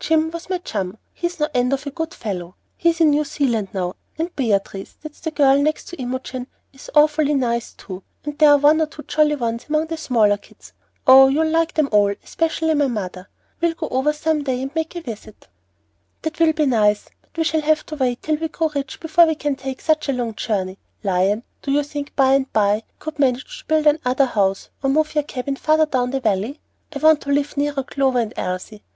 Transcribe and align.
Jim 0.00 0.32
was 0.32 0.50
my 0.50 0.58
chum, 0.58 0.98
he's 1.14 1.38
no 1.38 1.46
end 1.54 1.72
of 1.72 1.86
a 1.86 1.92
good 1.92 2.12
fellow. 2.12 2.56
He's 2.76 3.00
in 3.00 3.10
New 3.10 3.22
Zealand 3.24 3.68
now. 3.72 3.94
And 4.18 4.34
Beatrice 4.34 4.94
that's 5.00 5.20
the 5.20 5.30
next 5.58 5.86
girl 5.86 5.90
to 5.90 6.02
Imogen 6.02 6.48
is 6.72 6.90
awfully 6.92 7.34
nice 7.34 7.72
too, 7.72 8.02
and 8.24 8.36
there 8.36 8.50
are 8.50 8.58
one 8.58 8.80
or 8.80 8.86
two 8.88 9.04
jolly 9.04 9.36
ones 9.36 9.66
among 9.68 9.86
the 9.86 9.96
smaller 9.96 10.38
kids. 10.38 10.72
Oh, 11.06 11.28
you'll 11.28 11.48
like 11.48 11.74
them 11.74 11.88
all, 11.92 12.12
especially 12.24 12.74
my 12.74 12.88
mother. 12.88 13.28
We'll 13.60 13.74
go 13.74 13.86
over 13.90 14.12
some 14.12 14.42
day 14.42 14.60
and 14.62 14.74
make 14.74 14.94
them 14.94 15.04
a 15.06 15.06
visit." 15.10 15.46
"That 16.22 16.40
will 16.40 16.52
be 16.52 16.66
nice; 16.66 17.06
but 17.22 17.36
we 17.38 17.44
shall 17.44 17.60
have 17.60 17.86
to 17.86 17.94
wait 17.94 18.22
till 18.22 18.38
we 18.38 18.48
grow 18.48 18.70
rich 18.74 18.98
before 18.98 19.26
we 19.26 19.36
can 19.36 19.54
take 19.54 19.80
such 19.80 20.08
a 20.08 20.12
long 20.12 20.34
journey. 20.34 20.80
Lion, 21.04 21.44
do 21.62 21.70
you 21.70 21.84
think 21.84 22.16
by 22.16 22.32
and 22.34 22.52
by 22.52 22.78
we 22.88 22.92
could 22.98 23.20
manage 23.20 23.60
to 23.60 23.66
build 23.66 23.86
another 23.86 24.26
house, 24.26 24.68
or 24.82 24.90
move 24.90 25.14
your 25.14 25.22
cabin 25.22 25.54
farther 25.54 25.86
down 25.86 26.10
the 26.10 26.18
Valley? 26.18 26.58
I 26.92 26.98
want 26.98 27.20
to 27.20 27.30
live 27.30 27.56
nearer 27.56 27.84
Clover 27.84 28.18
and 28.18 28.34
Elsie. 28.36 28.82